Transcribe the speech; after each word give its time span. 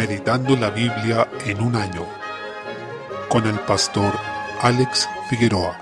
Meditando 0.00 0.56
la 0.56 0.70
Biblia 0.70 1.28
en 1.44 1.60
un 1.60 1.76
año 1.76 2.06
con 3.28 3.46
el 3.46 3.58
pastor 3.60 4.14
Alex 4.62 5.06
Figueroa. 5.28 5.78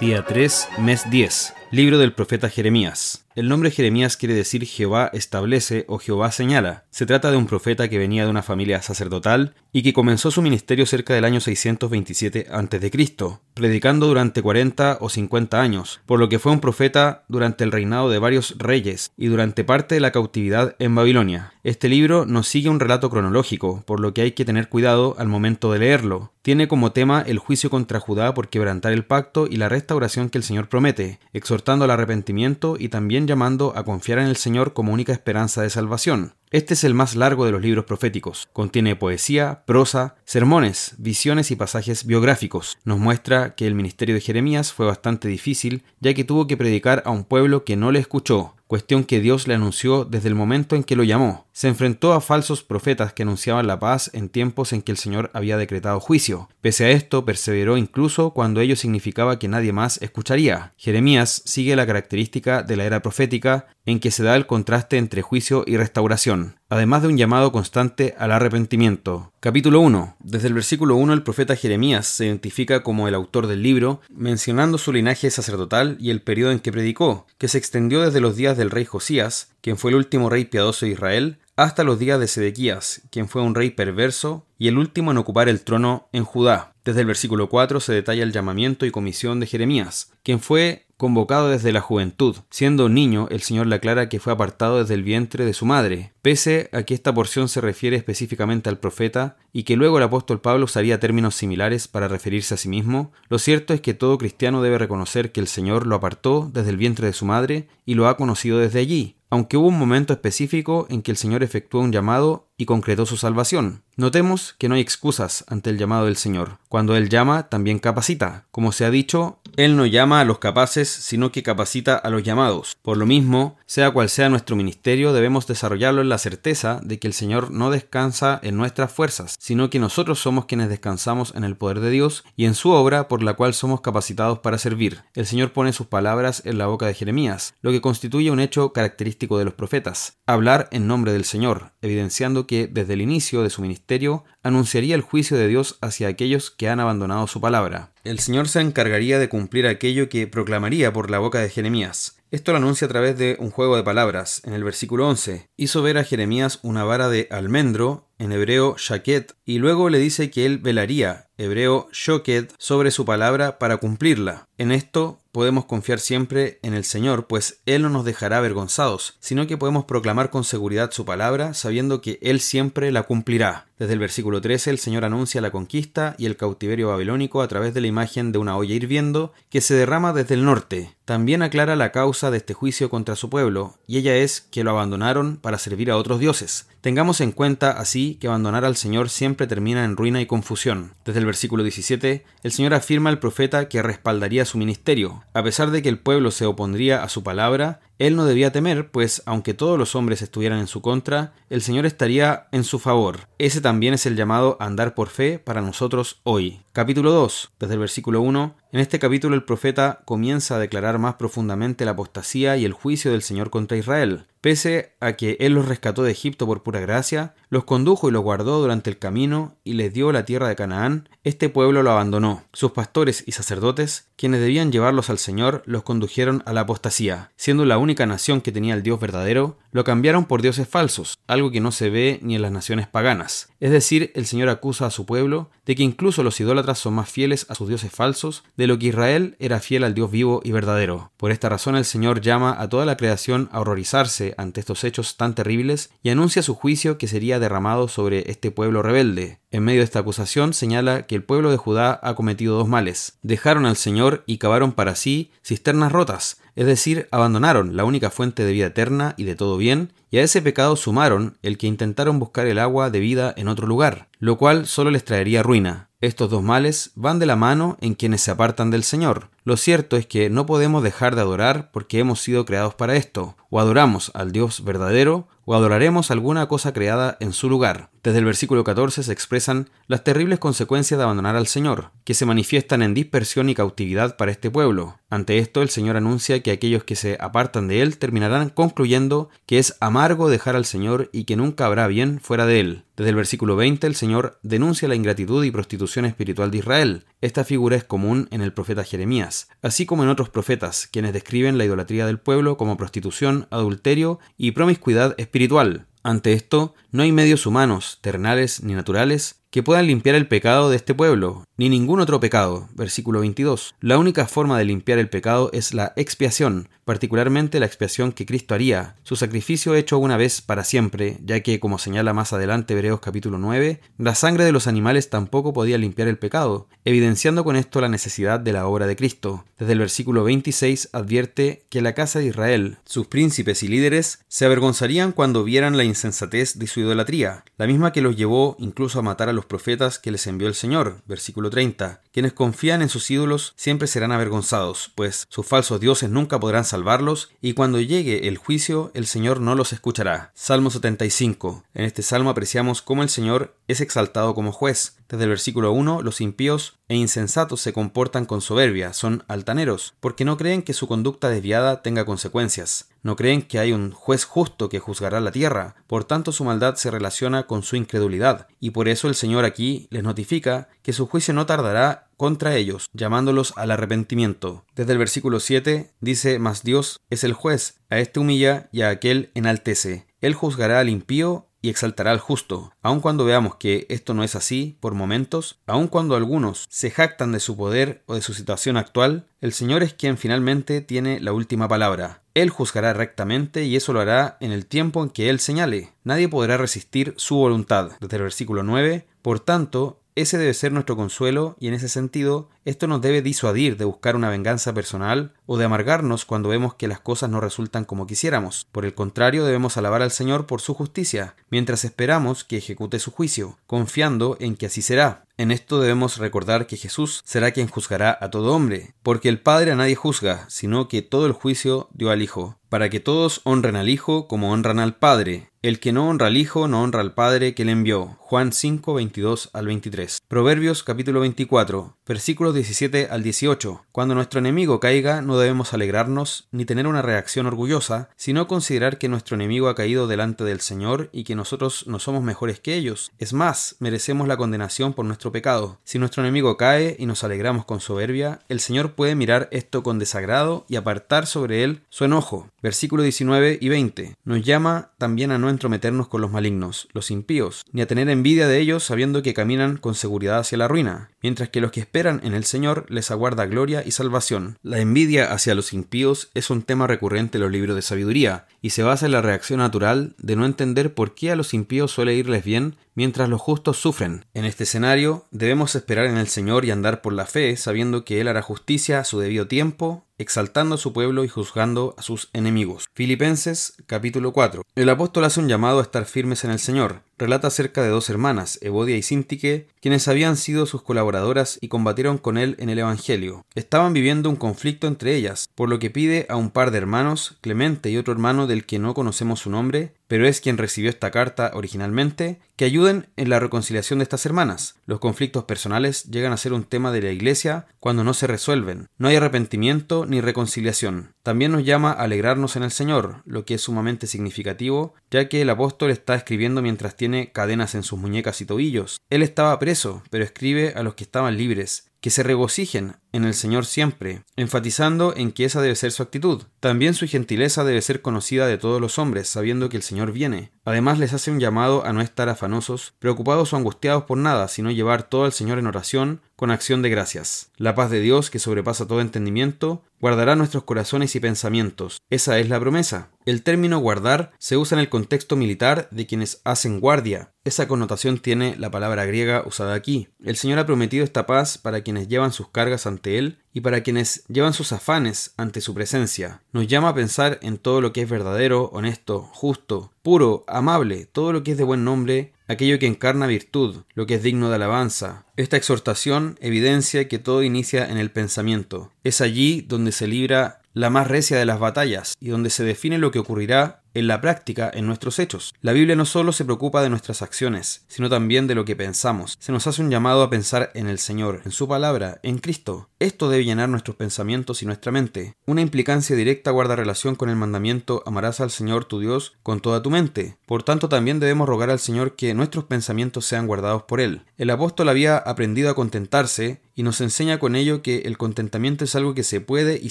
Día 0.00 0.24
3, 0.26 0.70
mes 0.78 1.08
10. 1.08 1.54
Libro 1.70 1.98
del 1.98 2.12
profeta 2.12 2.48
Jeremías. 2.48 3.24
El 3.36 3.48
nombre 3.48 3.70
Jeremías 3.70 4.16
quiere 4.16 4.34
decir 4.34 4.66
Jehová 4.66 5.08
establece 5.12 5.84
o 5.86 6.00
Jehová 6.00 6.32
señala. 6.32 6.83
Se 6.94 7.06
trata 7.06 7.32
de 7.32 7.36
un 7.36 7.46
profeta 7.46 7.88
que 7.88 7.98
venía 7.98 8.22
de 8.22 8.30
una 8.30 8.44
familia 8.44 8.80
sacerdotal 8.80 9.56
y 9.72 9.82
que 9.82 9.92
comenzó 9.92 10.30
su 10.30 10.42
ministerio 10.42 10.86
cerca 10.86 11.12
del 11.12 11.24
año 11.24 11.40
627 11.40 12.46
a.C., 12.48 13.38
predicando 13.52 14.06
durante 14.06 14.40
40 14.40 14.98
o 15.00 15.08
50 15.08 15.60
años, 15.60 16.00
por 16.06 16.20
lo 16.20 16.28
que 16.28 16.38
fue 16.38 16.52
un 16.52 16.60
profeta 16.60 17.24
durante 17.26 17.64
el 17.64 17.72
reinado 17.72 18.10
de 18.10 18.20
varios 18.20 18.54
reyes 18.58 19.10
y 19.16 19.26
durante 19.26 19.64
parte 19.64 19.96
de 19.96 20.02
la 20.02 20.12
cautividad 20.12 20.76
en 20.78 20.94
Babilonia. 20.94 21.54
Este 21.64 21.88
libro 21.88 22.26
nos 22.26 22.46
sigue 22.46 22.68
un 22.68 22.78
relato 22.78 23.10
cronológico, 23.10 23.82
por 23.86 23.98
lo 23.98 24.14
que 24.14 24.22
hay 24.22 24.32
que 24.32 24.44
tener 24.44 24.68
cuidado 24.68 25.16
al 25.18 25.26
momento 25.26 25.72
de 25.72 25.80
leerlo. 25.80 26.30
Tiene 26.42 26.68
como 26.68 26.92
tema 26.92 27.24
el 27.26 27.38
juicio 27.38 27.70
contra 27.70 27.98
Judá 27.98 28.34
por 28.34 28.48
quebrantar 28.48 28.92
el 28.92 29.04
pacto 29.04 29.48
y 29.50 29.56
la 29.56 29.68
restauración 29.68 30.30
que 30.30 30.38
el 30.38 30.44
Señor 30.44 30.68
promete, 30.68 31.18
exhortando 31.32 31.86
al 31.86 31.90
arrepentimiento 31.90 32.76
y 32.78 32.90
también 32.90 33.26
llamando 33.26 33.72
a 33.74 33.82
confiar 33.82 34.18
en 34.20 34.26
el 34.26 34.36
Señor 34.36 34.74
como 34.74 34.92
única 34.92 35.12
esperanza 35.12 35.62
de 35.62 35.70
salvación. 35.70 36.34
Este 36.54 36.76
el 36.84 36.94
más 36.94 37.16
largo 37.16 37.44
de 37.44 37.52
los 37.52 37.62
libros 37.62 37.84
proféticos. 37.84 38.48
Contiene 38.52 38.96
poesía, 38.96 39.62
prosa, 39.66 40.16
sermones, 40.24 40.94
visiones 40.98 41.50
y 41.50 41.56
pasajes 41.56 42.06
biográficos. 42.06 42.78
Nos 42.84 42.98
muestra 42.98 43.54
que 43.54 43.66
el 43.66 43.74
ministerio 43.74 44.14
de 44.14 44.20
Jeremías 44.20 44.72
fue 44.72 44.86
bastante 44.86 45.28
difícil, 45.28 45.82
ya 46.00 46.14
que 46.14 46.24
tuvo 46.24 46.46
que 46.46 46.56
predicar 46.56 47.02
a 47.06 47.10
un 47.10 47.24
pueblo 47.24 47.64
que 47.64 47.76
no 47.76 47.90
le 47.90 47.98
escuchó, 47.98 48.54
cuestión 48.66 49.04
que 49.04 49.20
Dios 49.20 49.46
le 49.46 49.54
anunció 49.54 50.04
desde 50.04 50.28
el 50.28 50.34
momento 50.34 50.76
en 50.76 50.84
que 50.84 50.96
lo 50.96 51.04
llamó. 51.04 51.46
Se 51.52 51.68
enfrentó 51.68 52.12
a 52.12 52.20
falsos 52.20 52.62
profetas 52.62 53.12
que 53.12 53.22
anunciaban 53.22 53.66
la 53.66 53.78
paz 53.78 54.10
en 54.14 54.28
tiempos 54.28 54.72
en 54.72 54.82
que 54.82 54.92
el 54.92 54.98
Señor 54.98 55.30
había 55.34 55.56
decretado 55.56 56.00
juicio. 56.00 56.48
Pese 56.60 56.86
a 56.86 56.90
esto, 56.90 57.24
perseveró 57.24 57.76
incluso 57.76 58.30
cuando 58.30 58.60
ello 58.60 58.76
significaba 58.76 59.38
que 59.38 59.48
nadie 59.48 59.72
más 59.72 60.00
escucharía. 60.02 60.72
Jeremías 60.76 61.42
sigue 61.44 61.76
la 61.76 61.86
característica 61.86 62.62
de 62.62 62.76
la 62.76 62.84
era 62.84 63.02
profética 63.02 63.66
en 63.86 64.00
que 64.00 64.10
se 64.10 64.22
da 64.22 64.34
el 64.36 64.46
contraste 64.46 64.96
entre 64.96 65.22
juicio 65.22 65.64
y 65.66 65.76
restauración, 65.76 66.58
además 66.68 67.02
de 67.02 67.08
un 67.08 67.18
llamado 67.18 67.52
constante 67.52 68.14
al 68.18 68.32
arrepentimiento. 68.32 69.32
Capítulo 69.44 69.80
1. 69.80 70.16
Desde 70.20 70.48
el 70.48 70.54
versículo 70.54 70.96
1 70.96 71.12
el 71.12 71.22
profeta 71.22 71.54
Jeremías 71.54 72.06
se 72.06 72.24
identifica 72.24 72.82
como 72.82 73.08
el 73.08 73.14
autor 73.14 73.46
del 73.46 73.62
libro, 73.62 74.00
mencionando 74.08 74.78
su 74.78 74.90
linaje 74.90 75.30
sacerdotal 75.30 75.98
y 76.00 76.08
el 76.08 76.22
periodo 76.22 76.50
en 76.50 76.60
que 76.60 76.72
predicó, 76.72 77.26
que 77.36 77.48
se 77.48 77.58
extendió 77.58 78.00
desde 78.00 78.22
los 78.22 78.36
días 78.36 78.56
del 78.56 78.70
rey 78.70 78.86
Josías, 78.86 79.50
quien 79.60 79.76
fue 79.76 79.90
el 79.90 79.98
último 79.98 80.30
rey 80.30 80.46
piadoso 80.46 80.86
de 80.86 80.92
Israel, 80.92 81.40
hasta 81.56 81.84
los 81.84 81.98
días 81.98 82.18
de 82.18 82.26
Sedequías, 82.26 83.02
quien 83.10 83.28
fue 83.28 83.42
un 83.42 83.54
rey 83.54 83.68
perverso 83.68 84.46
y 84.56 84.68
el 84.68 84.78
último 84.78 85.10
en 85.10 85.18
ocupar 85.18 85.50
el 85.50 85.60
trono 85.60 86.08
en 86.12 86.24
Judá. 86.24 86.72
Desde 86.82 87.02
el 87.02 87.06
versículo 87.06 87.50
4 87.50 87.80
se 87.80 87.92
detalla 87.92 88.22
el 88.22 88.32
llamamiento 88.32 88.86
y 88.86 88.90
comisión 88.90 89.40
de 89.40 89.46
Jeremías, 89.46 90.10
quien 90.22 90.40
fue 90.40 90.83
convocado 90.96 91.48
desde 91.48 91.72
la 91.72 91.80
juventud. 91.80 92.36
Siendo 92.50 92.88
niño, 92.88 93.28
el 93.30 93.42
Señor 93.42 93.66
le 93.66 93.76
aclara 93.76 94.08
que 94.08 94.20
fue 94.20 94.32
apartado 94.32 94.78
desde 94.78 94.94
el 94.94 95.02
vientre 95.02 95.44
de 95.44 95.52
su 95.52 95.66
madre, 95.66 96.12
pese 96.22 96.68
a 96.72 96.82
que 96.84 96.94
esta 96.94 97.12
porción 97.12 97.48
se 97.48 97.60
refiere 97.60 97.96
específicamente 97.96 98.68
al 98.68 98.78
profeta 98.78 99.36
y 99.52 99.64
que 99.64 99.76
luego 99.76 99.98
el 99.98 100.04
apóstol 100.04 100.40
Pablo 100.40 100.64
usaría 100.64 101.00
términos 101.00 101.34
similares 101.34 101.88
para 101.88 102.08
referirse 102.08 102.54
a 102.54 102.56
sí 102.56 102.68
mismo, 102.68 103.12
lo 103.28 103.38
cierto 103.38 103.74
es 103.74 103.80
que 103.80 103.94
todo 103.94 104.18
cristiano 104.18 104.62
debe 104.62 104.78
reconocer 104.78 105.32
que 105.32 105.40
el 105.40 105.48
Señor 105.48 105.86
lo 105.86 105.96
apartó 105.96 106.50
desde 106.52 106.70
el 106.70 106.76
vientre 106.76 107.06
de 107.06 107.12
su 107.12 107.24
madre 107.24 107.68
y 107.84 107.94
lo 107.94 108.08
ha 108.08 108.16
conocido 108.16 108.58
desde 108.58 108.80
allí, 108.80 109.16
aunque 109.30 109.56
hubo 109.56 109.66
un 109.66 109.78
momento 109.78 110.12
específico 110.12 110.86
en 110.90 111.02
que 111.02 111.10
el 111.10 111.16
Señor 111.16 111.42
efectuó 111.42 111.80
un 111.80 111.90
llamado 111.90 112.48
y 112.56 112.66
concretó 112.66 113.04
su 113.04 113.16
salvación. 113.16 113.82
Notemos 113.96 114.54
que 114.58 114.68
no 114.68 114.76
hay 114.76 114.80
excusas 114.80 115.44
ante 115.48 115.70
el 115.70 115.78
llamado 115.78 116.04
del 116.06 116.16
Señor. 116.16 116.58
Cuando 116.68 116.96
Él 116.96 117.08
llama, 117.08 117.48
también 117.48 117.80
capacita. 117.80 118.46
Como 118.50 118.70
se 118.70 118.84
ha 118.84 118.90
dicho, 118.90 119.40
Él 119.56 119.76
no 119.76 119.86
llama 119.86 120.20
a 120.20 120.24
los 120.24 120.38
capaces, 120.38 120.88
sino 120.88 121.30
que 121.30 121.42
capacita 121.42 121.96
a 121.96 122.10
los 122.10 122.22
llamados. 122.22 122.76
Por 122.82 122.96
lo 122.96 123.06
mismo, 123.06 123.56
sea 123.66 123.92
cual 123.92 124.08
sea 124.08 124.28
nuestro 124.28 124.56
ministerio, 124.56 125.12
debemos 125.12 125.46
desarrollarlo 125.46 126.02
en 126.02 126.08
la 126.08 126.18
certeza 126.18 126.80
de 126.82 126.98
que 126.98 127.06
el 127.06 127.12
Señor 127.12 127.50
no 127.50 127.70
descansa 127.70 128.40
en 128.42 128.56
nuestras 128.56 128.92
fuerzas, 128.92 129.36
sino 129.38 129.70
que 129.70 129.78
nosotros 129.78 130.18
somos 130.18 130.46
quienes 130.46 130.68
descansamos 130.68 131.32
en 131.36 131.44
el 131.44 131.56
poder 131.56 131.80
de 131.80 131.90
Dios 131.90 132.24
y 132.36 132.46
en 132.46 132.54
su 132.54 132.70
obra 132.70 133.06
por 133.06 133.22
la 133.22 133.34
cual 133.34 133.54
somos 133.54 133.80
capacitados 133.80 134.40
para 134.40 134.58
servir. 134.58 135.02
El 135.14 135.26
Señor 135.26 135.52
pone 135.52 135.72
sus 135.72 135.86
palabras 135.86 136.42
en 136.44 136.58
la 136.58 136.66
boca 136.66 136.86
de 136.86 136.94
Jeremías, 136.94 137.54
lo 137.62 137.70
que 137.70 137.80
constituye 137.80 138.30
un 138.30 138.40
hecho 138.40 138.72
característico 138.72 139.38
de 139.38 139.44
los 139.44 139.54
profetas. 139.54 140.18
Hablar 140.26 140.68
en 140.72 140.86
nombre 140.86 141.12
del 141.12 141.24
Señor, 141.24 141.72
evidenciando 141.80 142.46
que 142.46 142.66
desde 142.66 142.94
el 142.94 143.02
inicio 143.02 143.42
de 143.42 143.50
su 143.50 143.62
ministerio 143.62 144.24
anunciaría 144.42 144.94
el 144.94 145.02
juicio 145.02 145.36
de 145.36 145.48
Dios 145.48 145.78
hacia 145.80 146.08
aquellos 146.08 146.50
que 146.50 146.68
han 146.68 146.80
abandonado 146.80 147.26
su 147.26 147.40
palabra. 147.40 147.93
El 148.04 148.18
Señor 148.18 148.48
se 148.48 148.60
encargaría 148.60 149.18
de 149.18 149.30
cumplir 149.30 149.66
aquello 149.66 150.10
que 150.10 150.26
proclamaría 150.26 150.92
por 150.92 151.10
la 151.10 151.18
boca 151.18 151.40
de 151.40 151.48
Jeremías. 151.48 152.18
Esto 152.30 152.52
lo 152.52 152.58
anuncia 152.58 152.84
a 152.84 152.90
través 152.90 153.16
de 153.16 153.38
un 153.40 153.50
juego 153.50 153.76
de 153.76 153.82
palabras. 153.82 154.42
En 154.44 154.52
el 154.52 154.62
versículo 154.62 155.08
11, 155.08 155.48
hizo 155.56 155.80
ver 155.80 155.96
a 155.96 156.04
Jeremías 156.04 156.58
una 156.62 156.84
vara 156.84 157.08
de 157.08 157.28
almendro, 157.30 158.10
en 158.18 158.32
hebreo 158.32 158.76
shaket, 158.76 159.32
y 159.46 159.58
luego 159.58 159.88
le 159.88 159.98
dice 159.98 160.30
que 160.30 160.44
él 160.44 160.58
velaría, 160.58 161.30
hebreo 161.38 161.88
shoket, 161.92 162.52
sobre 162.58 162.90
su 162.90 163.06
palabra 163.06 163.58
para 163.58 163.78
cumplirla. 163.78 164.48
En 164.56 164.70
esto 164.70 165.20
podemos 165.34 165.64
confiar 165.64 165.98
siempre 165.98 166.60
en 166.62 166.74
el 166.74 166.84
Señor, 166.84 167.26
pues 167.26 167.58
Él 167.66 167.82
no 167.82 167.88
nos 167.88 168.04
dejará 168.04 168.38
avergonzados, 168.38 169.16
sino 169.18 169.48
que 169.48 169.56
podemos 169.58 169.84
proclamar 169.84 170.30
con 170.30 170.44
seguridad 170.44 170.92
su 170.92 171.04
palabra, 171.04 171.54
sabiendo 171.54 172.00
que 172.00 172.20
Él 172.22 172.38
siempre 172.38 172.92
la 172.92 173.02
cumplirá. 173.02 173.66
Desde 173.76 173.94
el 173.94 173.98
versículo 173.98 174.40
13 174.40 174.70
el 174.70 174.78
Señor 174.78 175.04
anuncia 175.04 175.40
la 175.40 175.50
conquista 175.50 176.14
y 176.16 176.26
el 176.26 176.36
cautiverio 176.36 176.90
babilónico 176.90 177.42
a 177.42 177.48
través 177.48 177.74
de 177.74 177.80
la 177.80 177.88
imagen 177.88 178.30
de 178.30 178.38
una 178.38 178.56
olla 178.56 178.72
hirviendo 178.72 179.32
que 179.50 179.60
se 179.60 179.74
derrama 179.74 180.12
desde 180.12 180.34
el 180.34 180.44
norte. 180.44 180.94
También 181.04 181.42
aclara 181.42 181.74
la 181.74 181.90
causa 181.90 182.30
de 182.30 182.36
este 182.36 182.54
juicio 182.54 182.88
contra 182.88 183.16
su 183.16 183.28
pueblo, 183.28 183.74
y 183.88 183.98
ella 183.98 184.14
es 184.14 184.40
que 184.40 184.62
lo 184.62 184.70
abandonaron 184.70 185.36
para 185.36 185.58
servir 185.58 185.90
a 185.90 185.96
otros 185.96 186.20
dioses. 186.20 186.68
Tengamos 186.80 187.20
en 187.20 187.32
cuenta 187.32 187.72
así 187.72 188.16
que 188.20 188.28
abandonar 188.28 188.64
al 188.64 188.76
Señor 188.76 189.10
siempre 189.10 189.48
termina 189.48 189.84
en 189.84 189.96
ruina 189.96 190.20
y 190.20 190.26
confusión. 190.26 190.94
Desde 191.04 191.18
el 191.18 191.26
versículo 191.26 191.64
17, 191.64 192.24
el 192.42 192.52
Señor 192.52 192.74
afirma 192.74 193.10
al 193.10 193.18
profeta 193.18 193.68
que 193.68 193.82
respaldaría 193.82 194.43
su 194.44 194.58
ministerio. 194.58 195.24
A 195.32 195.42
pesar 195.42 195.70
de 195.70 195.82
que 195.82 195.88
el 195.88 195.98
pueblo 195.98 196.30
se 196.30 196.46
opondría 196.46 197.02
a 197.02 197.08
su 197.08 197.22
palabra, 197.22 197.80
él 198.06 198.16
no 198.16 198.26
debía 198.26 198.52
temer, 198.52 198.90
pues 198.90 199.22
aunque 199.24 199.54
todos 199.54 199.78
los 199.78 199.94
hombres 199.94 200.20
estuvieran 200.20 200.58
en 200.58 200.66
su 200.66 200.82
contra, 200.82 201.32
el 201.48 201.62
Señor 201.62 201.86
estaría 201.86 202.48
en 202.52 202.62
su 202.62 202.78
favor. 202.78 203.28
Ese 203.38 203.62
también 203.62 203.94
es 203.94 204.04
el 204.04 204.14
llamado 204.14 204.58
a 204.60 204.66
andar 204.66 204.94
por 204.94 205.08
fe 205.08 205.38
para 205.38 205.62
nosotros 205.62 206.20
hoy. 206.22 206.60
Capítulo 206.72 207.12
2, 207.12 207.52
desde 207.60 207.74
el 207.74 207.80
versículo 207.80 208.20
1. 208.20 208.56
En 208.72 208.80
este 208.80 208.98
capítulo 208.98 209.36
el 209.36 209.44
profeta 209.44 210.00
comienza 210.04 210.56
a 210.56 210.58
declarar 210.58 210.98
más 210.98 211.14
profundamente 211.14 211.84
la 211.84 211.92
apostasía 211.92 212.56
y 212.56 212.64
el 212.64 212.72
juicio 212.72 213.12
del 213.12 213.22
Señor 213.22 213.48
contra 213.48 213.76
Israel. 213.76 214.26
Pese 214.40 214.92
a 215.00 215.12
que 215.12 215.36
Él 215.38 215.54
los 215.54 215.68
rescató 215.68 216.02
de 216.02 216.10
Egipto 216.10 216.44
por 216.44 216.64
pura 216.64 216.80
gracia, 216.80 217.34
los 217.48 217.64
condujo 217.64 218.08
y 218.08 218.12
los 218.12 218.24
guardó 218.24 218.60
durante 218.60 218.90
el 218.90 218.98
camino 218.98 219.54
y 219.62 219.74
les 219.74 219.94
dio 219.94 220.10
la 220.10 220.24
tierra 220.24 220.48
de 220.48 220.56
Canaán, 220.56 221.08
este 221.22 221.48
pueblo 221.48 221.84
lo 221.84 221.92
abandonó. 221.92 222.42
Sus 222.52 222.72
pastores 222.72 223.22
y 223.26 223.32
sacerdotes, 223.32 224.08
quienes 224.16 224.40
debían 224.40 224.72
llevarlos 224.72 225.08
al 225.08 225.18
Señor, 225.18 225.62
los 225.64 225.84
condujeron 225.84 226.42
a 226.44 226.52
la 226.52 226.62
apostasía. 226.62 227.30
Siendo 227.36 227.64
la 227.64 227.78
única 227.78 227.93
nación 227.94 228.40
que 228.40 228.52
tenía 228.52 228.74
el 228.74 228.82
Dios 228.82 229.00
verdadero, 229.00 229.56
lo 229.70 229.84
cambiaron 229.84 230.26
por 230.26 230.42
dioses 230.42 230.68
falsos, 230.68 231.18
algo 231.26 231.50
que 231.50 231.60
no 231.60 231.72
se 231.72 231.90
ve 231.90 232.18
ni 232.22 232.34
en 232.36 232.42
las 232.42 232.52
naciones 232.52 232.86
paganas. 232.86 233.48
Es 233.60 233.70
decir, 233.70 234.12
el 234.14 234.26
Señor 234.26 234.48
acusa 234.48 234.86
a 234.86 234.90
su 234.90 235.06
pueblo 235.06 235.50
de 235.64 235.74
que 235.74 235.82
incluso 235.82 236.22
los 236.22 236.38
idólatras 236.40 236.78
son 236.78 236.94
más 236.94 237.08
fieles 237.08 237.46
a 237.48 237.54
sus 237.54 237.68
dioses 237.68 237.90
falsos 237.90 238.44
de 238.56 238.66
lo 238.66 238.78
que 238.78 238.86
Israel 238.86 239.36
era 239.38 239.60
fiel 239.60 239.84
al 239.84 239.94
Dios 239.94 240.10
vivo 240.10 240.40
y 240.44 240.52
verdadero. 240.52 241.12
Por 241.16 241.30
esta 241.30 241.48
razón 241.48 241.76
el 241.76 241.84
Señor 241.84 242.20
llama 242.20 242.56
a 242.58 242.68
toda 242.68 242.84
la 242.84 242.96
creación 242.96 243.48
a 243.52 243.60
horrorizarse 243.60 244.34
ante 244.36 244.60
estos 244.60 244.84
hechos 244.84 245.16
tan 245.16 245.34
terribles 245.34 245.90
y 246.02 246.10
anuncia 246.10 246.42
su 246.42 246.54
juicio 246.54 246.98
que 246.98 247.08
sería 247.08 247.38
derramado 247.38 247.88
sobre 247.88 248.30
este 248.30 248.50
pueblo 248.50 248.82
rebelde. 248.82 249.38
En 249.54 249.62
medio 249.62 249.82
de 249.82 249.84
esta 249.84 250.00
acusación 250.00 250.52
señala 250.52 251.06
que 251.06 251.14
el 251.14 251.22
pueblo 251.22 251.52
de 251.52 251.56
Judá 251.56 252.00
ha 252.02 252.16
cometido 252.16 252.56
dos 252.58 252.66
males. 252.66 253.18
Dejaron 253.22 253.66
al 253.66 253.76
Señor 253.76 254.24
y 254.26 254.38
cavaron 254.38 254.72
para 254.72 254.96
sí 254.96 255.30
cisternas 255.44 255.92
rotas, 255.92 256.40
es 256.56 256.66
decir, 256.66 257.06
abandonaron 257.12 257.76
la 257.76 257.84
única 257.84 258.10
fuente 258.10 258.44
de 258.44 258.50
vida 258.50 258.66
eterna 258.66 259.14
y 259.16 259.22
de 259.22 259.36
todo 259.36 259.56
bien, 259.56 259.92
y 260.10 260.18
a 260.18 260.24
ese 260.24 260.42
pecado 260.42 260.74
sumaron 260.74 261.38
el 261.42 261.56
que 261.56 261.68
intentaron 261.68 262.18
buscar 262.18 262.48
el 262.48 262.58
agua 262.58 262.90
de 262.90 262.98
vida 262.98 263.32
en 263.36 263.46
otro 263.46 263.68
lugar, 263.68 264.08
lo 264.18 264.38
cual 264.38 264.66
solo 264.66 264.90
les 264.90 265.04
traería 265.04 265.44
ruina. 265.44 265.88
Estos 266.00 266.30
dos 266.30 266.42
males 266.42 266.90
van 266.96 267.20
de 267.20 267.26
la 267.26 267.36
mano 267.36 267.76
en 267.80 267.94
quienes 267.94 268.22
se 268.22 268.32
apartan 268.32 268.72
del 268.72 268.82
Señor. 268.82 269.28
Lo 269.44 269.56
cierto 269.56 269.96
es 269.96 270.04
que 270.04 270.30
no 270.30 270.46
podemos 270.46 270.82
dejar 270.82 271.14
de 271.14 271.20
adorar 271.20 271.70
porque 271.70 272.00
hemos 272.00 272.20
sido 272.20 272.44
creados 272.44 272.74
para 272.74 272.96
esto. 272.96 273.36
O 273.50 273.60
adoramos 273.60 274.10
al 274.14 274.32
Dios 274.32 274.64
verdadero 274.64 275.28
o 275.44 275.54
adoraremos 275.54 276.10
alguna 276.10 276.48
cosa 276.48 276.72
creada 276.72 277.16
en 277.20 277.32
su 277.32 277.48
lugar. 277.48 277.93
Desde 278.04 278.18
el 278.18 278.26
versículo 278.26 278.64
14 278.64 279.02
se 279.02 279.12
expresan 279.14 279.70
las 279.86 280.04
terribles 280.04 280.38
consecuencias 280.38 280.98
de 280.98 281.04
abandonar 281.04 281.36
al 281.36 281.46
Señor, 281.46 281.90
que 282.04 282.12
se 282.12 282.26
manifiestan 282.26 282.82
en 282.82 282.92
dispersión 282.92 283.48
y 283.48 283.54
cautividad 283.54 284.18
para 284.18 284.30
este 284.30 284.50
pueblo. 284.50 284.98
Ante 285.08 285.38
esto, 285.38 285.62
el 285.62 285.70
Señor 285.70 285.96
anuncia 285.96 286.42
que 286.42 286.50
aquellos 286.50 286.84
que 286.84 286.96
se 286.96 287.16
apartan 287.18 287.66
de 287.66 287.80
Él 287.80 287.96
terminarán 287.96 288.50
concluyendo 288.50 289.30
que 289.46 289.58
es 289.58 289.78
amargo 289.80 290.28
dejar 290.28 290.54
al 290.54 290.66
Señor 290.66 291.08
y 291.14 291.24
que 291.24 291.36
nunca 291.36 291.64
habrá 291.64 291.86
bien 291.86 292.20
fuera 292.20 292.44
de 292.44 292.60
Él. 292.60 292.84
Desde 292.94 293.08
el 293.08 293.16
versículo 293.16 293.56
20, 293.56 293.86
el 293.86 293.94
Señor 293.94 294.38
denuncia 294.42 294.86
la 294.86 294.96
ingratitud 294.96 295.42
y 295.42 295.50
prostitución 295.50 296.04
espiritual 296.04 296.50
de 296.50 296.58
Israel. 296.58 297.06
Esta 297.22 297.42
figura 297.42 297.76
es 297.76 297.84
común 297.84 298.28
en 298.30 298.42
el 298.42 298.52
profeta 298.52 298.84
Jeremías, 298.84 299.48
así 299.62 299.86
como 299.86 300.02
en 300.02 300.10
otros 300.10 300.28
profetas, 300.28 300.90
quienes 300.92 301.14
describen 301.14 301.56
la 301.56 301.64
idolatría 301.64 302.04
del 302.04 302.18
pueblo 302.18 302.58
como 302.58 302.76
prostitución, 302.76 303.48
adulterio 303.50 304.18
y 304.36 304.50
promiscuidad 304.50 305.14
espiritual. 305.16 305.86
Ante 306.04 306.34
esto, 306.34 306.74
no 306.92 307.02
hay 307.02 307.12
medios 307.12 307.46
humanos, 307.46 307.98
terrenales 308.02 308.62
ni 308.62 308.74
naturales 308.74 309.36
que 309.54 309.62
puedan 309.62 309.86
limpiar 309.86 310.16
el 310.16 310.26
pecado 310.26 310.68
de 310.68 310.74
este 310.74 310.94
pueblo, 310.94 311.44
ni 311.56 311.68
ningún 311.68 312.00
otro 312.00 312.18
pecado. 312.18 312.68
Versículo 312.74 313.20
22. 313.20 313.76
La 313.78 313.98
única 313.98 314.26
forma 314.26 314.58
de 314.58 314.64
limpiar 314.64 314.98
el 314.98 315.08
pecado 315.08 315.50
es 315.52 315.74
la 315.74 315.92
expiación, 315.94 316.68
particularmente 316.84 317.60
la 317.60 317.66
expiación 317.66 318.10
que 318.10 318.26
Cristo 318.26 318.54
haría, 318.54 318.96
su 319.04 319.14
sacrificio 319.14 319.76
hecho 319.76 319.98
una 319.98 320.16
vez 320.16 320.40
para 320.40 320.64
siempre, 320.64 321.18
ya 321.24 321.40
que, 321.40 321.60
como 321.60 321.78
señala 321.78 322.12
más 322.12 322.32
adelante 322.32 322.74
Hebreos 322.74 322.98
capítulo 322.98 323.38
9, 323.38 323.80
la 323.96 324.16
sangre 324.16 324.44
de 324.44 324.50
los 324.50 324.66
animales 324.66 325.08
tampoco 325.08 325.52
podía 325.52 325.78
limpiar 325.78 326.08
el 326.08 326.18
pecado, 326.18 326.66
evidenciando 326.84 327.44
con 327.44 327.54
esto 327.54 327.80
la 327.80 327.88
necesidad 327.88 328.40
de 328.40 328.52
la 328.52 328.66
obra 328.66 328.88
de 328.88 328.96
Cristo. 328.96 329.44
Desde 329.56 329.74
el 329.74 329.78
versículo 329.78 330.24
26 330.24 330.90
advierte 330.92 331.64
que 331.70 331.80
la 331.80 331.94
casa 331.94 332.18
de 332.18 332.26
Israel, 332.26 332.78
sus 332.84 333.06
príncipes 333.06 333.62
y 333.62 333.68
líderes, 333.68 334.24
se 334.26 334.44
avergonzarían 334.44 335.12
cuando 335.12 335.44
vieran 335.44 335.76
la 335.76 335.84
insensatez 335.84 336.58
de 336.58 336.66
su 336.66 336.80
idolatría, 336.80 337.44
la 337.56 337.68
misma 337.68 337.92
que 337.92 338.02
los 338.02 338.16
llevó 338.16 338.56
incluso 338.58 338.98
a 338.98 339.02
matar 339.02 339.28
a 339.28 339.32
profetas 339.44 339.98
que 339.98 340.10
les 340.10 340.26
envió 340.26 340.48
el 340.48 340.54
Señor. 340.54 341.02
Versículo 341.06 341.50
30. 341.50 342.00
Quienes 342.12 342.32
confían 342.32 342.82
en 342.82 342.88
sus 342.88 343.10
ídolos 343.10 343.54
siempre 343.56 343.88
serán 343.88 344.12
avergonzados, 344.12 344.92
pues 344.94 345.26
sus 345.28 345.46
falsos 345.46 345.80
dioses 345.80 346.10
nunca 346.10 346.40
podrán 346.40 346.64
salvarlos, 346.64 347.30
y 347.40 347.54
cuando 347.54 347.80
llegue 347.80 348.28
el 348.28 348.38
juicio 348.38 348.90
el 348.94 349.06
Señor 349.06 349.40
no 349.40 349.54
los 349.54 349.72
escuchará. 349.72 350.32
Salmo 350.34 350.70
75. 350.70 351.64
En 351.74 351.84
este 351.84 352.02
salmo 352.02 352.30
apreciamos 352.30 352.82
cómo 352.82 353.02
el 353.02 353.08
Señor 353.08 353.56
es 353.68 353.80
exaltado 353.80 354.34
como 354.34 354.52
juez. 354.52 354.96
Desde 355.08 355.24
el 355.24 355.30
versículo 355.30 355.72
1, 355.72 356.02
los 356.02 356.20
impíos 356.20 356.78
e 356.88 356.96
insensatos 356.96 357.60
se 357.60 357.72
comportan 357.72 358.24
con 358.24 358.40
soberbia, 358.40 358.92
son 358.92 359.24
altaneros, 359.28 359.94
porque 360.00 360.24
no 360.24 360.36
creen 360.36 360.62
que 360.62 360.72
su 360.72 360.88
conducta 360.88 361.28
desviada 361.28 361.82
tenga 361.82 362.04
consecuencias. 362.04 362.88
No 363.02 363.16
creen 363.16 363.42
que 363.42 363.58
hay 363.58 363.72
un 363.72 363.92
juez 363.92 364.24
justo 364.24 364.68
que 364.68 364.78
juzgará 364.78 365.20
la 365.20 365.30
tierra, 365.30 365.76
por 365.86 366.04
tanto 366.04 366.32
su 366.32 366.44
maldad 366.44 366.76
se 366.76 366.90
relaciona 366.90 367.46
con 367.46 367.62
su 367.62 367.76
incredulidad, 367.76 368.48
y 368.60 368.70
por 368.70 368.88
eso 368.88 369.08
el 369.08 369.14
Señor 369.14 369.44
aquí 369.44 369.88
les 369.90 370.02
notifica 370.02 370.68
que 370.82 370.94
su 370.94 371.06
juicio 371.06 371.34
no 371.34 371.44
tardará 371.44 372.08
contra 372.16 372.56
ellos, 372.56 372.88
llamándolos 372.92 373.52
al 373.56 373.70
arrepentimiento. 373.70 374.64
Desde 374.74 374.92
el 374.92 374.98
versículo 374.98 375.40
7 375.40 375.92
dice, 376.00 376.38
Mas 376.38 376.62
Dios 376.62 377.00
es 377.10 377.24
el 377.24 377.34
juez, 377.34 377.80
a 377.90 377.98
este 377.98 378.20
humilla 378.20 378.68
y 378.72 378.82
a 378.82 378.88
aquel 378.88 379.30
enaltece. 379.34 380.06
Él 380.20 380.32
juzgará 380.34 380.80
al 380.80 380.88
impío 380.88 381.48
y 381.64 381.70
exaltará 381.70 382.10
al 382.10 382.18
justo. 382.18 382.74
Aun 382.82 383.00
cuando 383.00 383.24
veamos 383.24 383.54
que 383.54 383.86
esto 383.88 384.12
no 384.12 384.22
es 384.22 384.34
así 384.34 384.76
por 384.80 384.92
momentos, 384.92 385.60
aun 385.66 385.88
cuando 385.88 386.14
algunos 386.14 386.66
se 386.68 386.90
jactan 386.90 387.32
de 387.32 387.40
su 387.40 387.56
poder 387.56 388.02
o 388.04 388.16
de 388.16 388.20
su 388.20 388.34
situación 388.34 388.76
actual, 388.76 389.28
el 389.40 389.54
Señor 389.54 389.82
es 389.82 389.94
quien 389.94 390.18
finalmente 390.18 390.82
tiene 390.82 391.20
la 391.20 391.32
última 391.32 391.66
palabra. 391.66 392.20
Él 392.34 392.50
juzgará 392.50 392.92
rectamente 392.92 393.64
y 393.64 393.76
eso 393.76 393.94
lo 393.94 394.00
hará 394.00 394.36
en 394.40 394.52
el 394.52 394.66
tiempo 394.66 395.02
en 395.02 395.08
que 395.08 395.30
Él 395.30 395.40
señale. 395.40 395.94
Nadie 396.02 396.28
podrá 396.28 396.58
resistir 396.58 397.14
su 397.16 397.36
voluntad. 397.36 397.92
Desde 397.98 398.16
el 398.18 398.24
versículo 398.24 398.62
9, 398.62 399.06
por 399.22 399.40
tanto, 399.40 400.02
ese 400.16 400.38
debe 400.38 400.54
ser 400.54 400.70
nuestro 400.70 400.96
consuelo 400.96 401.56
y 401.58 401.66
en 401.66 401.74
ese 401.74 401.88
sentido 401.88 402.48
esto 402.64 402.86
nos 402.86 403.00
debe 403.00 403.20
disuadir 403.20 403.76
de 403.76 403.84
buscar 403.84 404.14
una 404.14 404.30
venganza 404.30 404.72
personal 404.72 405.32
o 405.46 405.58
de 405.58 405.64
amargarnos 405.64 406.24
cuando 406.24 406.48
vemos 406.48 406.74
que 406.74 406.86
las 406.86 407.00
cosas 407.00 407.30
no 407.30 407.40
resultan 407.40 407.84
como 407.84 408.06
quisiéramos. 408.06 408.66
Por 408.70 408.84
el 408.84 408.94
contrario, 408.94 409.44
debemos 409.44 409.76
alabar 409.76 410.02
al 410.02 410.12
Señor 410.12 410.46
por 410.46 410.60
su 410.60 410.74
justicia, 410.74 411.34
mientras 411.50 411.84
esperamos 411.84 412.44
que 412.44 412.58
ejecute 412.58 413.00
su 413.00 413.10
juicio, 413.10 413.58
confiando 413.66 414.36
en 414.38 414.56
que 414.56 414.66
así 414.66 414.82
será. 414.82 415.24
En 415.36 415.50
esto 415.50 415.80
debemos 415.80 416.18
recordar 416.18 416.68
que 416.68 416.76
Jesús 416.76 417.20
será 417.24 417.50
quien 417.50 417.66
juzgará 417.66 418.16
a 418.20 418.30
todo 418.30 418.54
hombre, 418.54 418.94
porque 419.02 419.28
el 419.28 419.40
Padre 419.40 419.72
a 419.72 419.74
nadie 419.74 419.96
juzga, 419.96 420.48
sino 420.48 420.86
que 420.86 421.02
todo 421.02 421.26
el 421.26 421.32
juicio 421.32 421.88
dio 421.92 422.12
al 422.12 422.22
Hijo, 422.22 422.60
para 422.68 422.88
que 422.88 423.00
todos 423.00 423.40
honren 423.42 423.74
al 423.74 423.88
Hijo 423.88 424.28
como 424.28 424.52
honran 424.52 424.78
al 424.78 424.94
Padre. 424.94 425.50
El 425.60 425.80
que 425.80 425.92
no 425.92 426.08
honra 426.08 426.28
al 426.28 426.36
Hijo 426.36 426.68
no 426.68 426.82
honra 426.82 427.00
al 427.00 427.14
Padre 427.14 427.52
que 427.54 427.64
le 427.64 427.72
envió. 427.72 428.16
Juan 428.20 428.52
5, 428.52 428.94
22 428.94 429.50
al 429.52 429.66
23. 429.66 430.18
Proverbios 430.28 430.84
capítulo 430.84 431.18
24, 431.20 431.96
versículos 432.06 432.54
17 432.54 433.08
al 433.10 433.22
18. 433.22 433.84
Cuando 433.92 434.14
nuestro 434.14 434.40
enemigo 434.40 434.80
caiga, 434.80 435.22
no 435.22 435.38
debemos 435.38 435.72
alegrarnos 435.72 436.48
ni 436.52 436.64
tener 436.64 436.86
una 436.86 437.02
reacción 437.02 437.46
orgullosa, 437.46 438.10
sino 438.16 438.46
considerar 438.46 438.98
que 438.98 439.08
nuestro 439.08 439.34
enemigo 439.34 439.68
ha 439.68 439.74
caído 439.74 440.06
delante 440.06 440.44
del 440.44 440.60
Señor 440.60 441.08
y 441.12 441.24
que 441.24 441.34
nosotros 441.34 441.86
no 441.86 441.98
somos 441.98 442.22
mejores 442.22 442.60
que 442.60 442.74
ellos. 442.74 443.12
Es 443.18 443.32
más, 443.32 443.76
merecemos 443.78 444.28
la 444.28 444.36
condenación 444.36 444.92
por 444.92 445.04
nuestro 445.04 445.32
pecado. 445.32 445.78
Si 445.84 445.98
nuestro 445.98 446.22
enemigo 446.22 446.56
cae 446.56 446.96
y 446.98 447.06
nos 447.06 447.24
alegramos 447.24 447.64
con 447.64 447.80
soberbia, 447.80 448.40
el 448.48 448.60
Señor 448.60 448.92
puede 448.92 449.14
mirar 449.14 449.48
esto 449.50 449.82
con 449.82 449.98
desagrado 449.98 450.66
y 450.68 450.76
apartar 450.76 451.26
sobre 451.26 451.64
él 451.64 451.82
su 451.88 452.04
enojo. 452.04 452.48
Versículo 452.62 453.02
19 453.02 453.58
y 453.60 453.68
20. 453.68 454.16
Nos 454.24 454.42
llama 454.42 454.92
también 454.98 455.30
a 455.30 455.38
no 455.38 455.50
entrometernos 455.50 456.08
con 456.08 456.20
los 456.20 456.30
malignos, 456.30 456.88
los 456.92 457.10
impíos, 457.10 457.64
ni 457.72 457.82
a 457.82 457.86
tener 457.86 458.08
envidia 458.08 458.48
de 458.48 458.58
ellos 458.58 458.84
sabiendo 458.84 459.22
que 459.22 459.34
caminan 459.34 459.76
con 459.76 459.94
seguridad 459.94 460.38
hacia 460.38 460.58
la 460.58 460.68
ruina, 460.68 461.10
mientras 461.24 461.48
que 461.48 461.62
los 461.62 461.72
que 461.72 461.80
esperan 461.80 462.20
en 462.22 462.34
el 462.34 462.44
Señor 462.44 462.84
les 462.90 463.10
aguarda 463.10 463.46
gloria 463.46 463.82
y 463.84 463.92
salvación. 463.92 464.58
La 464.62 464.80
envidia 464.80 465.32
hacia 465.32 465.54
los 465.54 465.72
impíos 465.72 466.28
es 466.34 466.50
un 466.50 466.60
tema 466.60 466.86
recurrente 466.86 467.38
en 467.38 467.44
los 467.44 467.50
libros 467.50 467.74
de 467.74 467.80
sabiduría, 467.80 468.46
y 468.60 468.70
se 468.70 468.82
basa 468.82 469.06
en 469.06 469.12
la 469.12 469.22
reacción 469.22 469.60
natural 469.60 470.14
de 470.18 470.36
no 470.36 470.44
entender 470.44 470.92
por 470.92 471.14
qué 471.14 471.30
a 471.30 471.36
los 471.36 471.54
impíos 471.54 471.92
suele 471.92 472.14
irles 472.14 472.44
bien 472.44 472.76
mientras 472.94 473.30
los 473.30 473.40
justos 473.40 473.78
sufren. 473.78 474.26
En 474.34 474.44
este 474.44 474.64
escenario, 474.64 475.24
debemos 475.30 475.74
esperar 475.74 476.04
en 476.04 476.18
el 476.18 476.28
Señor 476.28 476.66
y 476.66 476.70
andar 476.70 477.00
por 477.00 477.14
la 477.14 477.24
fe, 477.24 477.56
sabiendo 477.56 478.04
que 478.04 478.20
Él 478.20 478.28
hará 478.28 478.42
justicia 478.42 479.00
a 479.00 479.04
su 479.04 479.18
debido 479.18 479.48
tiempo, 479.48 480.04
exaltando 480.18 480.76
a 480.76 480.78
su 480.78 480.92
pueblo 480.92 481.24
y 481.24 481.28
juzgando 481.28 481.94
a 481.98 482.02
sus 482.02 482.30
enemigos. 482.32 482.86
Filipenses 482.94 483.74
capítulo 483.86 484.32
4. 484.32 484.62
El 484.74 484.88
apóstol 484.88 485.24
hace 485.24 485.40
un 485.40 485.48
llamado 485.48 485.78
a 485.78 485.82
estar 485.82 486.04
firmes 486.04 486.44
en 486.44 486.50
el 486.50 486.58
Señor. 486.58 487.02
Relata 487.16 487.48
acerca 487.48 487.82
de 487.82 487.88
dos 487.88 488.10
hermanas, 488.10 488.58
Evodia 488.60 488.96
y 488.96 489.02
Sintique, 489.02 489.68
quienes 489.80 490.08
habían 490.08 490.36
sido 490.36 490.66
sus 490.66 490.82
colaboradoras 490.82 491.58
y 491.60 491.68
combatieron 491.68 492.18
con 492.18 492.38
él 492.38 492.56
en 492.58 492.70
el 492.70 492.78
Evangelio. 492.78 493.44
Estaban 493.54 493.92
viviendo 493.92 494.28
un 494.28 494.36
conflicto 494.36 494.86
entre 494.88 495.14
ellas, 495.14 495.48
por 495.54 495.68
lo 495.68 495.78
que 495.78 495.90
pide 495.90 496.26
a 496.28 496.36
un 496.36 496.50
par 496.50 496.70
de 496.70 496.78
hermanos, 496.78 497.36
Clemente 497.40 497.90
y 497.90 497.96
otro 497.96 498.12
hermano 498.12 498.46
del 498.46 498.66
que 498.66 498.78
no 498.78 498.94
conocemos 498.94 499.40
su 499.40 499.50
nombre, 499.50 499.94
pero 500.06 500.26
es 500.26 500.40
quien 500.40 500.58
recibió 500.58 500.90
esta 500.90 501.10
carta 501.10 501.50
originalmente, 501.54 502.40
que 502.56 502.64
ayuden 502.64 503.08
en 503.16 503.30
la 503.30 503.40
reconciliación 503.40 503.98
de 503.98 504.04
estas 504.04 504.26
hermanas. 504.26 504.76
Los 504.86 505.00
conflictos 505.00 505.44
personales 505.44 506.04
llegan 506.04 506.32
a 506.32 506.36
ser 506.36 506.52
un 506.52 506.64
tema 506.64 506.92
de 506.92 507.02
la 507.02 507.10
Iglesia 507.10 507.66
cuando 507.80 508.04
no 508.04 508.14
se 508.14 508.26
resuelven. 508.26 508.86
No 508.98 509.08
hay 509.08 509.16
arrepentimiento 509.16 510.06
ni 510.06 510.20
reconciliación. 510.20 511.14
También 511.22 511.52
nos 511.52 511.64
llama 511.64 511.90
a 511.90 512.02
alegrarnos 512.02 512.56
en 512.56 512.62
el 512.62 512.70
Señor, 512.70 513.22
lo 513.24 513.44
que 513.44 513.54
es 513.54 513.62
sumamente 513.62 514.06
significativo, 514.06 514.94
ya 515.10 515.28
que 515.28 515.42
el 515.42 515.50
apóstol 515.50 515.90
está 515.90 516.14
escribiendo 516.14 516.62
mientras 516.62 516.96
tiene 516.96 517.32
cadenas 517.32 517.74
en 517.74 517.82
sus 517.82 517.98
muñecas 517.98 518.40
y 518.40 518.46
tobillos. 518.46 518.98
Él 519.10 519.22
estaba 519.22 519.58
preso, 519.58 520.02
pero 520.10 520.24
escribe 520.24 520.74
a 520.76 520.82
los 520.82 520.94
que 520.94 521.04
estaban 521.04 521.36
libres, 521.36 521.90
que 522.04 522.10
se 522.10 522.22
regocijen 522.22 522.96
en 523.12 523.24
el 523.24 523.32
Señor 523.32 523.64
siempre, 523.64 524.24
enfatizando 524.36 525.14
en 525.16 525.32
que 525.32 525.46
esa 525.46 525.62
debe 525.62 525.74
ser 525.74 525.90
su 525.90 526.02
actitud. 526.02 526.42
También 526.60 526.92
su 526.92 527.06
gentileza 527.06 527.64
debe 527.64 527.80
ser 527.80 528.02
conocida 528.02 528.46
de 528.46 528.58
todos 528.58 528.78
los 528.78 528.98
hombres, 528.98 529.26
sabiendo 529.26 529.70
que 529.70 529.78
el 529.78 529.82
Señor 529.82 530.12
viene. 530.12 530.50
Además 530.66 530.98
les 530.98 531.14
hace 531.14 531.30
un 531.30 531.40
llamado 531.40 531.86
a 531.86 531.94
no 531.94 532.02
estar 532.02 532.28
afanosos, 532.28 532.92
preocupados 532.98 533.54
o 533.54 533.56
angustiados 533.56 534.04
por 534.04 534.18
nada, 534.18 534.48
sino 534.48 534.70
llevar 534.70 535.04
todo 535.04 535.24
al 535.24 535.32
Señor 535.32 535.58
en 535.58 535.66
oración, 535.66 536.20
con 536.36 536.50
acción 536.50 536.82
de 536.82 536.90
gracias. 536.90 537.50
La 537.56 537.74
paz 537.74 537.90
de 537.90 538.00
Dios, 538.00 538.28
que 538.28 538.38
sobrepasa 538.38 538.86
todo 538.86 539.00
entendimiento, 539.00 539.82
guardará 540.04 540.36
nuestros 540.36 540.64
corazones 540.64 541.16
y 541.16 541.20
pensamientos. 541.20 542.02
Esa 542.10 542.38
es 542.38 542.50
la 542.50 542.60
promesa. 542.60 543.08
El 543.24 543.42
término 543.42 543.78
guardar 543.78 544.32
se 544.38 544.58
usa 544.58 544.76
en 544.76 544.80
el 544.80 544.90
contexto 544.90 545.34
militar 545.34 545.88
de 545.90 546.06
quienes 546.06 546.42
hacen 546.44 546.78
guardia. 546.78 547.32
Esa 547.42 547.66
connotación 547.68 548.18
tiene 548.18 548.54
la 548.58 548.70
palabra 548.70 549.06
griega 549.06 549.44
usada 549.46 549.72
aquí. 549.72 550.08
El 550.22 550.36
Señor 550.36 550.58
ha 550.58 550.66
prometido 550.66 551.04
esta 551.04 551.24
paz 551.24 551.56
para 551.56 551.80
quienes 551.80 552.06
llevan 552.06 552.32
sus 552.32 552.50
cargas 552.50 552.86
ante 552.86 553.16
Él 553.16 553.38
y 553.54 553.62
para 553.62 553.82
quienes 553.82 554.26
llevan 554.28 554.52
sus 554.52 554.72
afanes 554.72 555.32
ante 555.38 555.62
su 555.62 555.72
presencia. 555.72 556.42
Nos 556.52 556.66
llama 556.66 556.90
a 556.90 556.94
pensar 556.94 557.38
en 557.40 557.56
todo 557.56 557.80
lo 557.80 557.94
que 557.94 558.02
es 558.02 558.10
verdadero, 558.10 558.68
honesto, 558.74 559.22
justo, 559.32 559.90
puro, 560.02 560.44
amable, 560.46 561.06
todo 561.06 561.32
lo 561.32 561.42
que 561.42 561.52
es 561.52 561.56
de 561.56 561.64
buen 561.64 561.82
nombre, 561.82 562.33
aquello 562.48 562.78
que 562.78 562.86
encarna 562.86 563.26
virtud, 563.26 563.82
lo 563.94 564.06
que 564.06 564.14
es 564.14 564.22
digno 564.22 564.48
de 564.48 564.56
alabanza. 564.56 565.26
Esta 565.36 565.56
exhortación 565.56 566.38
evidencia 566.40 567.08
que 567.08 567.18
todo 567.18 567.42
inicia 567.42 567.90
en 567.90 567.98
el 567.98 568.10
pensamiento. 568.10 568.92
Es 569.04 569.20
allí 569.20 569.62
donde 569.62 569.92
se 569.92 570.06
libra 570.06 570.60
la 570.72 570.90
más 570.90 571.06
recia 571.06 571.38
de 571.38 571.46
las 571.46 571.60
batallas 571.60 572.16
y 572.20 572.28
donde 572.28 572.50
se 572.50 572.64
define 572.64 572.98
lo 572.98 573.10
que 573.10 573.20
ocurrirá 573.20 573.83
en 573.94 574.06
la 574.06 574.20
práctica, 574.20 574.70
en 574.72 574.86
nuestros 574.86 575.18
hechos. 575.18 575.54
La 575.60 575.72
Biblia 575.72 575.96
no 575.96 576.04
solo 576.04 576.32
se 576.32 576.44
preocupa 576.44 576.82
de 576.82 576.90
nuestras 576.90 577.22
acciones, 577.22 577.84
sino 577.88 578.10
también 578.10 578.46
de 578.46 578.54
lo 578.54 578.64
que 578.64 578.76
pensamos. 578.76 579.36
Se 579.40 579.52
nos 579.52 579.66
hace 579.66 579.82
un 579.82 579.90
llamado 579.90 580.22
a 580.22 580.30
pensar 580.30 580.70
en 580.74 580.88
el 580.88 580.98
Señor, 580.98 581.42
en 581.44 581.52
su 581.52 581.66
palabra, 581.66 582.20
en 582.22 582.38
Cristo. 582.38 582.88
Esto 582.98 583.28
debe 583.28 583.44
llenar 583.44 583.68
nuestros 583.68 583.96
pensamientos 583.96 584.62
y 584.62 584.66
nuestra 584.66 584.92
mente. 584.92 585.34
Una 585.46 585.60
implicancia 585.60 586.16
directa 586.16 586.50
guarda 586.50 586.76
relación 586.76 587.14
con 587.14 587.30
el 587.30 587.36
mandamiento 587.36 588.02
amarás 588.06 588.40
al 588.40 588.50
Señor 588.50 588.84
tu 588.84 589.00
Dios 589.00 589.36
con 589.42 589.60
toda 589.60 589.82
tu 589.82 589.90
mente. 589.90 590.36
Por 590.46 590.62
tanto, 590.62 590.88
también 590.88 591.20
debemos 591.20 591.48
rogar 591.48 591.70
al 591.70 591.78
Señor 591.78 592.16
que 592.16 592.34
nuestros 592.34 592.64
pensamientos 592.64 593.26
sean 593.26 593.46
guardados 593.46 593.84
por 593.84 594.00
Él. 594.00 594.22
El 594.36 594.50
apóstol 594.50 594.88
había 594.88 595.16
aprendido 595.16 595.70
a 595.70 595.74
contentarse 595.74 596.60
y 596.74 596.82
nos 596.82 597.00
enseña 597.00 597.38
con 597.38 597.56
ello 597.56 597.82
que 597.82 597.98
el 597.98 598.18
contentamiento 598.18 598.84
es 598.84 598.94
algo 598.94 599.14
que 599.14 599.22
se 599.22 599.40
puede 599.40 599.78
y 599.80 599.90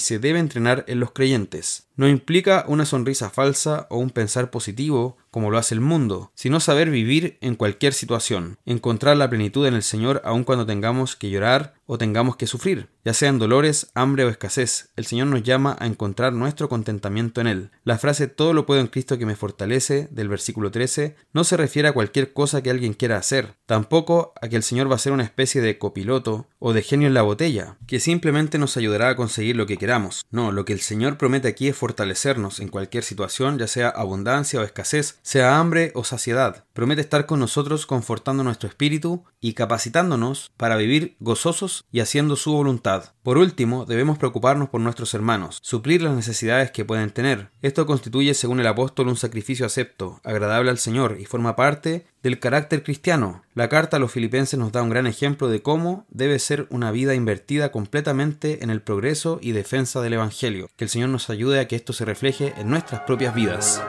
se 0.00 0.18
debe 0.18 0.38
entrenar 0.38 0.84
en 0.86 1.00
los 1.00 1.12
creyentes. 1.12 1.86
No 1.96 2.08
implica 2.08 2.64
una 2.66 2.84
sonrisa 2.84 3.30
falsa 3.30 3.86
o 3.90 3.98
un 3.98 4.10
pensar 4.10 4.50
positivo 4.50 5.16
como 5.34 5.50
lo 5.50 5.58
hace 5.58 5.74
el 5.74 5.80
mundo, 5.80 6.30
sino 6.36 6.60
saber 6.60 6.90
vivir 6.90 7.38
en 7.40 7.56
cualquier 7.56 7.92
situación, 7.92 8.56
encontrar 8.66 9.16
la 9.16 9.28
plenitud 9.28 9.66
en 9.66 9.74
el 9.74 9.82
Señor 9.82 10.22
aun 10.24 10.44
cuando 10.44 10.64
tengamos 10.64 11.16
que 11.16 11.28
llorar 11.28 11.74
o 11.86 11.98
tengamos 11.98 12.36
que 12.36 12.46
sufrir, 12.46 12.88
ya 13.04 13.12
sean 13.12 13.38
dolores, 13.38 13.90
hambre 13.94 14.24
o 14.24 14.28
escasez. 14.28 14.90
El 14.96 15.04
Señor 15.04 15.26
nos 15.26 15.42
llama 15.42 15.76
a 15.78 15.86
encontrar 15.86 16.32
nuestro 16.32 16.68
contentamiento 16.68 17.40
en 17.40 17.46
Él. 17.46 17.70
La 17.84 17.98
frase 17.98 18.28
todo 18.28 18.54
lo 18.54 18.64
puedo 18.64 18.80
en 18.80 18.86
Cristo 18.86 19.18
que 19.18 19.26
me 19.26 19.36
fortalece 19.36 20.08
del 20.10 20.28
versículo 20.28 20.70
13 20.70 21.16
no 21.32 21.44
se 21.44 21.56
refiere 21.56 21.88
a 21.88 21.92
cualquier 21.92 22.32
cosa 22.32 22.62
que 22.62 22.70
alguien 22.70 22.94
quiera 22.94 23.18
hacer, 23.18 23.56
tampoco 23.66 24.32
a 24.40 24.48
que 24.48 24.56
el 24.56 24.62
Señor 24.62 24.90
va 24.90 24.94
a 24.94 24.98
ser 24.98 25.12
una 25.12 25.24
especie 25.24 25.60
de 25.60 25.78
copiloto 25.78 26.48
o 26.58 26.72
de 26.72 26.82
genio 26.82 27.08
en 27.08 27.14
la 27.14 27.22
botella, 27.22 27.76
que 27.86 28.00
simplemente 28.00 28.58
nos 28.58 28.76
ayudará 28.76 29.10
a 29.10 29.16
conseguir 29.16 29.56
lo 29.56 29.66
que 29.66 29.76
queramos. 29.76 30.24
No, 30.30 30.52
lo 30.52 30.64
que 30.64 30.72
el 30.72 30.80
Señor 30.80 31.18
promete 31.18 31.48
aquí 31.48 31.68
es 31.68 31.76
fortalecernos 31.76 32.60
en 32.60 32.68
cualquier 32.68 33.02
situación, 33.02 33.58
ya 33.58 33.66
sea 33.66 33.88
abundancia 33.88 34.60
o 34.60 34.62
escasez, 34.62 35.18
sea 35.24 35.58
hambre 35.58 35.90
o 35.94 36.04
saciedad. 36.04 36.64
Promete 36.74 37.00
estar 37.00 37.24
con 37.24 37.40
nosotros 37.40 37.86
confortando 37.86 38.44
nuestro 38.44 38.68
espíritu 38.68 39.24
y 39.40 39.54
capacitándonos 39.54 40.52
para 40.58 40.76
vivir 40.76 41.16
gozosos 41.18 41.84
y 41.90 42.00
haciendo 42.00 42.36
su 42.36 42.52
voluntad. 42.52 43.14
Por 43.22 43.38
último, 43.38 43.86
debemos 43.86 44.18
preocuparnos 44.18 44.68
por 44.68 44.82
nuestros 44.82 45.14
hermanos, 45.14 45.58
suplir 45.62 46.02
las 46.02 46.14
necesidades 46.14 46.70
que 46.72 46.84
pueden 46.84 47.10
tener. 47.10 47.48
Esto 47.62 47.86
constituye, 47.86 48.34
según 48.34 48.60
el 48.60 48.66
apóstol, 48.66 49.08
un 49.08 49.16
sacrificio 49.16 49.64
acepto, 49.64 50.20
agradable 50.24 50.70
al 50.70 50.78
Señor 50.78 51.16
y 51.18 51.24
forma 51.24 51.56
parte 51.56 52.06
del 52.22 52.38
carácter 52.38 52.82
cristiano. 52.82 53.44
La 53.54 53.70
carta 53.70 53.96
a 53.96 54.00
los 54.00 54.12
filipenses 54.12 54.58
nos 54.58 54.72
da 54.72 54.82
un 54.82 54.90
gran 54.90 55.06
ejemplo 55.06 55.48
de 55.48 55.62
cómo 55.62 56.04
debe 56.10 56.38
ser 56.38 56.66
una 56.68 56.90
vida 56.90 57.14
invertida 57.14 57.72
completamente 57.72 58.62
en 58.62 58.68
el 58.68 58.82
progreso 58.82 59.38
y 59.40 59.52
defensa 59.52 60.02
del 60.02 60.12
Evangelio. 60.12 60.68
Que 60.76 60.84
el 60.84 60.90
Señor 60.90 61.08
nos 61.08 61.30
ayude 61.30 61.60
a 61.60 61.66
que 61.66 61.76
esto 61.76 61.94
se 61.94 62.04
refleje 62.04 62.52
en 62.58 62.68
nuestras 62.68 63.00
propias 63.02 63.34
vidas. 63.34 63.82